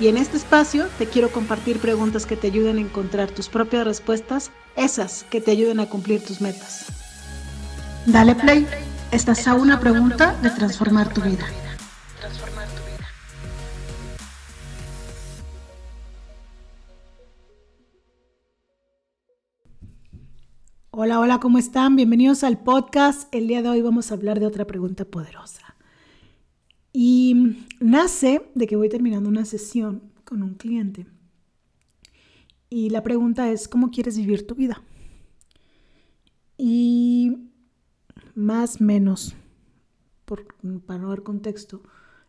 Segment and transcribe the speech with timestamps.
[0.00, 3.84] Y en este espacio te quiero compartir preguntas que te ayuden a encontrar tus propias
[3.84, 6.86] respuestas, esas que te ayuden a cumplir tus metas.
[8.04, 8.66] Dale play,
[9.12, 11.46] estás a una pregunta de transformar tu vida.
[20.90, 21.96] Hola, hola, ¿cómo están?
[21.96, 23.32] Bienvenidos al podcast.
[23.34, 25.73] El día de hoy vamos a hablar de otra pregunta poderosa.
[26.96, 31.08] Y nace de que voy terminando una sesión con un cliente.
[32.70, 34.80] Y la pregunta es, ¿cómo quieres vivir tu vida?
[36.56, 37.50] Y
[38.36, 39.34] más menos,
[40.24, 40.46] por,
[40.86, 41.82] para no dar contexto,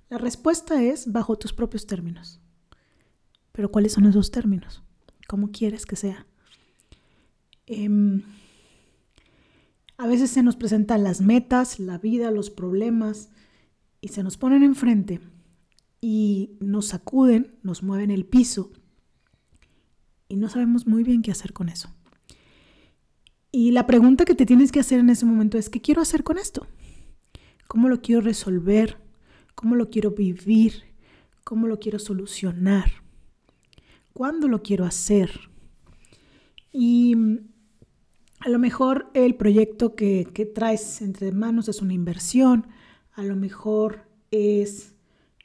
[0.09, 2.41] la respuesta es bajo tus propios términos.
[3.51, 4.81] Pero ¿cuáles son esos términos?
[5.27, 6.25] ¿Cómo quieres que sea?
[7.67, 8.23] Em,
[9.97, 13.29] a veces se nos presentan las metas, la vida, los problemas,
[14.05, 15.19] y se nos ponen enfrente
[15.99, 18.71] y nos sacuden, nos mueven el piso
[20.27, 21.89] y no sabemos muy bien qué hacer con eso.
[23.51, 26.23] Y la pregunta que te tienes que hacer en ese momento es, ¿qué quiero hacer
[26.23, 26.67] con esto?
[27.67, 28.99] ¿Cómo lo quiero resolver?
[29.55, 30.83] ¿Cómo lo quiero vivir?
[31.43, 32.91] ¿Cómo lo quiero solucionar?
[34.13, 35.31] ¿Cuándo lo quiero hacer?
[36.71, 37.15] Y
[38.39, 42.67] a lo mejor el proyecto que, que traes entre manos es una inversión,
[43.15, 44.93] a lo mejor es,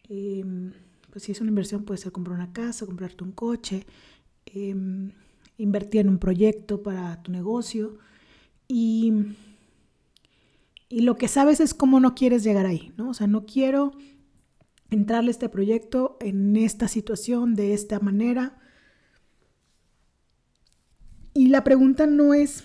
[0.09, 0.73] em,
[1.11, 3.87] pues si es una inversión, puede ser comprar una casa, comprarte un coche,
[4.47, 5.13] em,
[5.57, 7.99] invertir en un proyecto para tu negocio.
[8.67, 9.13] Y,
[10.89, 13.11] y lo que sabes es cómo no quieres llegar ahí, ¿no?
[13.11, 13.93] O sea, no quiero
[14.91, 18.59] entrarle a este proyecto en esta situación, de esta manera.
[21.35, 22.65] Y la pregunta no es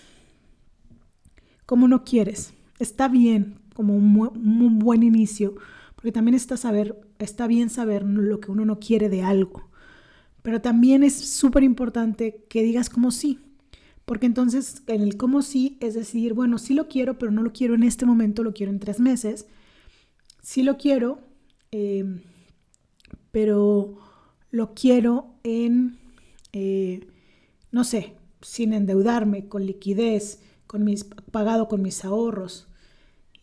[1.68, 2.54] cómo no quieres.
[2.80, 5.56] Está bien, como un, buen inicio,
[5.96, 9.70] porque también está, saber, está bien saber lo que uno no quiere de algo,
[10.42, 13.40] pero también es súper importante que digas como sí,
[14.06, 17.52] porque entonces en el como sí es decir, bueno, sí lo quiero, pero no lo
[17.52, 19.46] quiero en este momento, lo quiero en tres meses,
[20.42, 21.20] sí lo quiero,
[21.72, 22.22] em,
[23.32, 23.98] pero
[24.52, 25.98] lo quiero en,
[26.54, 27.08] eh,
[27.72, 32.70] no sé, sin endeudarme, con liquidez, con mis, pagado con mis ahorros,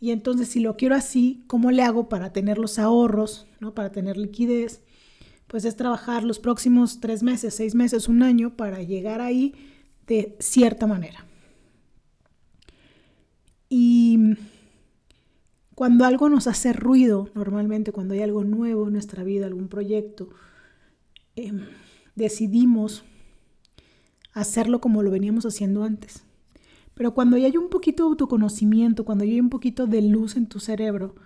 [0.03, 3.73] y entonces si lo quiero así, ¿cómo le hago para tener los ahorros, ¿no?
[3.73, 4.83] para tener liquidez?
[5.47, 9.55] Pues es trabajar los próximos tres meses, seis meses, un año para llegar ahí
[10.09, 11.25] de cierta manera.
[13.69, 14.19] Y
[15.77, 20.31] cuando algo nos hace ruido, normalmente cuando hay algo nuevo en nuestra vida, algún proyecto,
[21.37, 21.61] em,
[22.17, 23.05] decidimos
[24.33, 26.25] hacerlo como lo veníamos haciendo antes.
[27.03, 30.37] Pero cuando ya hay un poquito de autoconocimiento, cuando ya hay un poquito de luz
[30.37, 31.17] en tu cerebro,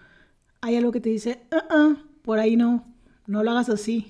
[0.63, 2.87] hay algo que te dice, ah, ah, por ahí no,
[3.27, 4.07] no lo hagas así.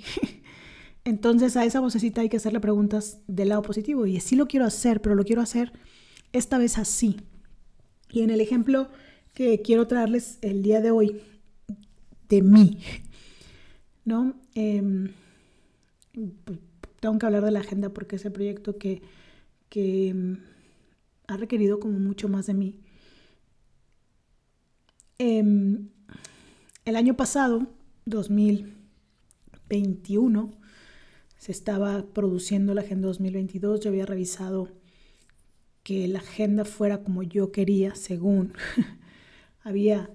[1.04, 4.06] Entonces a esa vocecita hay que hacerle preguntas del lado positivo.
[4.06, 5.72] Y sí lo quiero hacer, pero lo quiero hacer
[6.32, 7.16] esta vez así.
[8.12, 8.88] Y en el ejemplo
[9.34, 11.20] que quiero traerles el día de hoy,
[12.28, 12.78] de mí,
[14.04, 14.36] ¿no?
[14.54, 15.08] Em,
[17.00, 19.02] tengo que hablar de la agenda porque es el proyecto que,
[19.68, 20.38] que em,
[21.28, 22.78] ha requerido como mucho más de mí.
[25.18, 25.88] Em,
[26.84, 27.66] el año pasado,
[28.04, 30.50] 2021,
[31.38, 33.80] se estaba produciendo la Agenda 2022.
[33.80, 34.68] Yo había revisado
[35.82, 38.54] que la agenda fuera como yo quería, según.
[39.62, 40.10] había,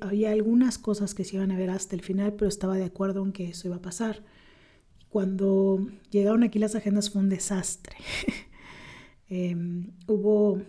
[0.00, 3.24] había algunas cosas que se iban a ver hasta el final, pero estaba de acuerdo
[3.24, 4.22] en que eso iba a pasar.
[5.08, 7.96] Cuando llegaron aquí las agendas fue un desastre.
[9.30, 10.60] Em, hubo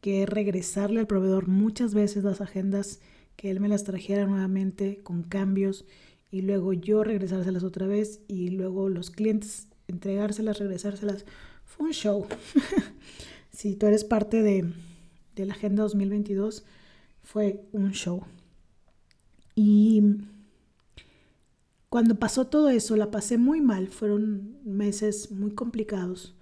[0.00, 3.00] que regresarle al proveedor muchas veces las agendas,
[3.36, 5.84] que él me las trajera nuevamente con cambios
[6.30, 11.24] y luego yo regresárselas otra vez y luego los clientes entregárselas, regresárselas.
[11.64, 12.26] Fue un show.
[13.50, 14.72] si tú eres parte de,
[15.34, 16.64] de la Agenda 2022,
[17.22, 18.22] fue un show.
[19.56, 20.02] Y
[21.88, 23.88] cuando pasó todo eso, la pasé muy mal.
[23.88, 26.36] Fueron meses muy complicados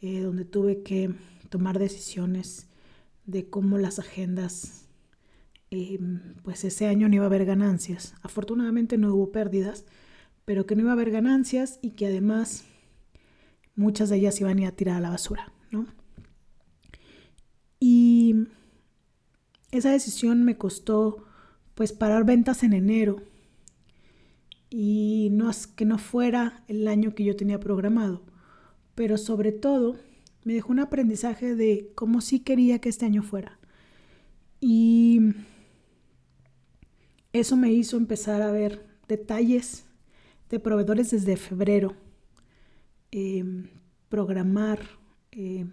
[0.00, 1.14] eh, donde tuve que
[1.48, 2.66] tomar decisiones
[3.26, 4.86] de cómo las agendas,
[5.70, 8.14] em, pues ese año no iba a haber ganancias.
[8.22, 9.86] Afortunadamente no hubo pérdidas,
[10.44, 12.64] pero que no iba a haber ganancias y que además
[13.76, 15.86] muchas de ellas iban a ir a tirar a la basura, ¿no?
[17.80, 18.48] Y
[19.72, 21.24] esa decisión me costó
[21.74, 23.22] pues parar ventas en enero
[24.70, 28.22] y no que no fuera el año que yo tenía programado
[28.94, 29.96] pero sobre todo
[30.44, 33.58] me dejó un aprendizaje de cómo sí quería que este año fuera.
[34.60, 35.20] Y
[37.32, 39.84] eso me hizo empezar a ver detalles
[40.50, 41.94] de proveedores desde febrero,
[43.10, 43.68] em,
[44.08, 44.80] programar
[45.32, 45.70] em,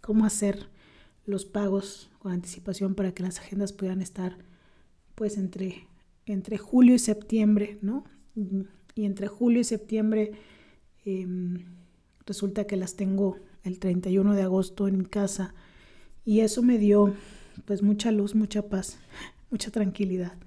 [0.00, 0.68] cómo hacer
[1.26, 4.36] los pagos con anticipación para que las agendas puedan estar
[5.14, 5.86] pues entre,
[6.26, 8.04] entre julio y septiembre, ¿no?
[8.94, 10.32] Y entre julio y septiembre
[11.04, 11.79] em,
[12.30, 15.52] resulta que las tengo el 31 de agosto en mi casa
[16.24, 17.12] y eso me dio
[17.64, 19.00] pues mucha luz, mucha paz,
[19.50, 20.38] mucha tranquilidad.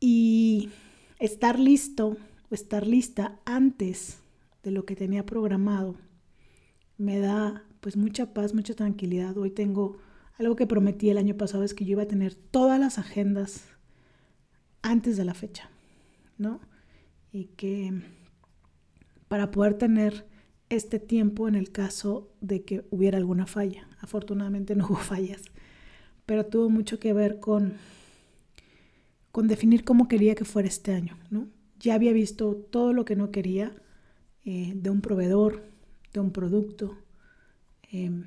[0.00, 0.70] Y
[1.20, 2.16] estar listo
[2.50, 4.18] o estar lista antes
[4.64, 5.94] de lo que tenía programado
[6.96, 9.38] me da pues mucha paz, mucha tranquilidad.
[9.38, 9.98] Hoy tengo
[10.36, 13.68] algo que prometí el año pasado es que yo iba a tener todas las agendas
[14.82, 15.70] antes de la fecha,
[16.38, 16.58] ¿no?
[17.30, 18.02] Y que
[19.28, 20.26] para poder tener
[20.70, 23.88] este tiempo en el caso de que hubiera alguna falla.
[24.00, 25.42] Afortunadamente no hubo fallas,
[26.26, 27.74] pero tuvo mucho que ver con,
[29.32, 31.16] con definir cómo quería que fuera este año.
[31.30, 31.48] ¿no?
[31.80, 33.74] Ya había visto todo lo que no quería
[34.44, 35.62] eh, de un proveedor,
[36.12, 36.96] de un producto,
[37.90, 38.24] em,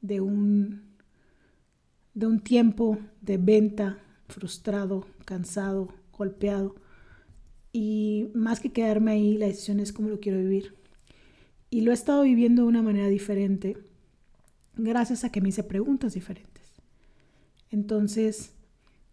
[0.00, 0.82] de, un,
[2.14, 3.98] de un tiempo de venta
[4.28, 6.74] frustrado, cansado, golpeado.
[7.72, 10.74] Y más que quedarme ahí, la decisión es cómo lo quiero vivir
[11.70, 13.76] y lo he estado viviendo de una manera diferente
[14.76, 16.64] gracias a que me hice preguntas diferentes.
[17.70, 18.52] Entonces,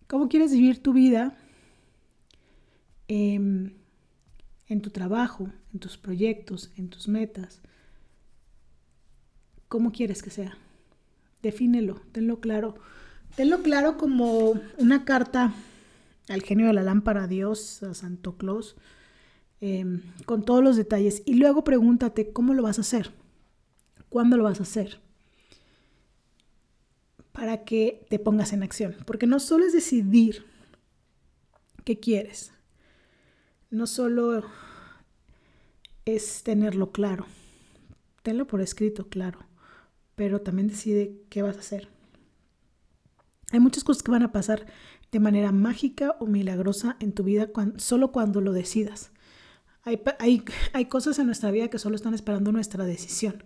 [0.07, 1.37] ¿cómo quieres vivir tu vida
[3.07, 3.73] em,
[4.67, 7.61] en tu trabajo, en tus proyectos, en tus metas?
[9.67, 10.57] ¿Cómo quieres que sea?
[11.43, 12.75] Defínelo, tenlo claro.
[13.35, 15.53] Tenlo claro como una carta
[16.29, 18.75] al genio de la lámpara, a Dios, a Santo Claus,
[19.59, 21.23] Em, con todos los detalles.
[21.25, 23.11] Y luego pregúntate cómo lo vas a hacer,
[24.09, 24.99] cuándo lo vas a hacer,
[27.31, 28.95] para que te pongas en acción.
[29.05, 30.45] Porque no solo es decidir
[31.85, 32.51] qué quieres,
[33.71, 34.43] no solo
[36.05, 37.25] es tenerlo claro,
[38.21, 39.39] tenlo por escrito, claro,
[40.15, 41.89] pero también decide qué vas a hacer.
[43.51, 44.67] Hay muchas cosas que van a pasar
[45.11, 49.11] de manera mágica o milagrosa en tu vida solo cuando lo decidas.
[50.19, 53.43] Hay, cosas en nuestra vida que solo están esperando nuestra decisión.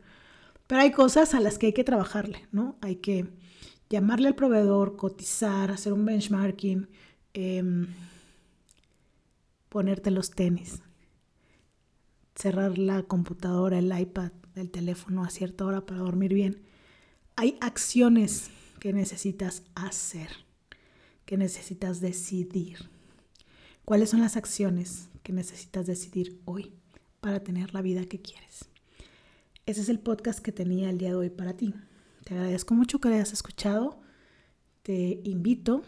[0.66, 2.78] Pero hay cosas a las que hay que trabajarle, ¿no?
[2.82, 3.28] Hay que
[3.92, 6.90] llamarle al proveedor, cotizar, hacer un benchmarking,
[7.34, 7.88] em,
[9.70, 10.82] ponerte los tenis,
[12.36, 16.64] cerrar la computadora, el iPad, el teléfono a cierta hora para dormir bien.
[17.36, 18.50] Hay acciones
[18.80, 20.30] que necesitas hacer,
[21.32, 22.90] que necesitas decidir.
[23.86, 26.74] ¿Cuáles son las acciones que necesitas decidir hoy
[27.22, 28.66] para tener la vida que quieres?
[29.66, 31.74] Ese es el podcast que tenía el día de hoy para ti.
[32.26, 34.02] Te agradezco mucho que lo hayas escuchado.
[34.84, 35.84] Te invito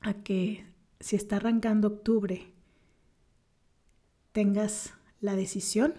[0.00, 0.66] a que
[0.98, 2.52] si está arrancando octubre,
[4.32, 5.94] tengas la decisión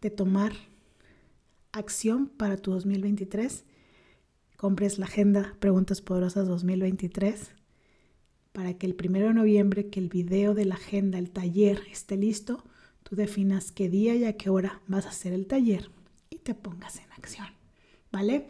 [0.00, 0.54] de tomar
[1.72, 3.66] acción para tu 2023.
[4.64, 7.50] Compres la agenda Preguntas Poderosas 2023
[8.52, 12.16] para que el primero de noviembre, que el video de la agenda, el taller esté
[12.16, 12.64] listo,
[13.02, 15.90] tú definas qué día y a qué hora vas a hacer el taller
[16.30, 17.48] y te pongas en acción,
[18.10, 18.46] ¿vale?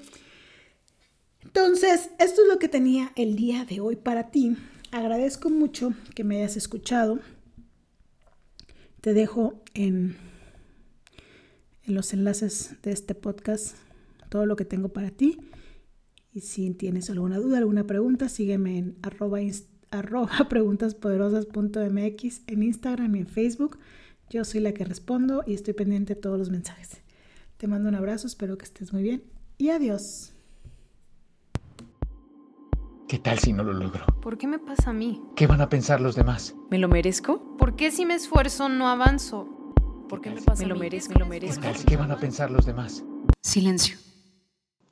[1.42, 4.56] Entonces, esto es lo que tenía el día de hoy para ti.
[4.92, 7.18] Agradezco mucho que me hayas escuchado.
[9.00, 10.16] Te dejo en,
[11.83, 13.75] en los enlaces de este podcast
[14.28, 15.40] todo lo que tengo para ti.
[16.34, 19.38] Y si tienes alguna duda, alguna pregunta, sígueme en arroba
[19.92, 23.78] arroba preguntaspoderosas.mx en Instagram y en Facebook.
[24.28, 27.02] Yo soy la que respondo y estoy pendiente de todos los mensajes.
[27.56, 29.22] Te mando un abrazo, espero que estés muy bien
[29.58, 30.32] y adiós.
[33.06, 34.04] ¿Qué tal si no lo logro?
[34.20, 35.22] ¿Por qué me pasa a mí?
[35.36, 36.56] ¿Qué van a pensar los demás?
[36.68, 37.56] ¿Me lo merezco?
[37.58, 39.46] ¿Por qué si me esfuerzo no avanzo?
[40.08, 41.62] ¿Por qué me pasa me lo merezco, me lo merezco.
[41.86, 43.04] ¿Qué van a pensar los demás?
[43.40, 44.03] Silencio.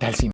[0.00, 0.30] Tal si